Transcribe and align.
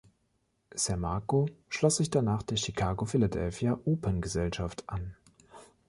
Sammarco 0.73 1.45
schloss 1.69 1.97
sich 1.97 2.09
danach 2.09 2.41
der 2.41 2.55
Chicago-Philadelphia 2.57 3.79
Operngesellschaft 3.85 4.89
an. 4.89 5.15